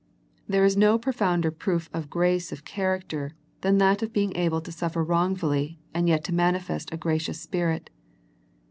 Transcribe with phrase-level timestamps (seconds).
[0.47, 4.71] There is no profounder proof of grace of character than that of being able to
[4.71, 7.91] suffer wrongfully and yet to manifest a gracious spirit.